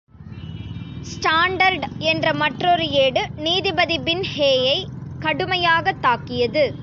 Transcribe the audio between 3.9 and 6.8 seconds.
பின்ஹேயையே கடுமையாகத் தாக்கியது.